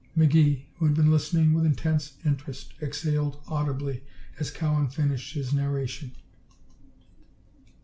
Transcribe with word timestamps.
McGee, 0.17 0.63
who 0.77 0.85
had 0.85 0.95
been 0.95 1.11
listening 1.11 1.53
with 1.53 1.63
intense 1.63 2.13
interest, 2.25 2.73
exhaled 2.81 3.39
audibly 3.47 4.01
as 4.39 4.49
Cowan 4.49 4.87
finished 4.87 5.35
his 5.35 5.53
narration. 5.53 6.15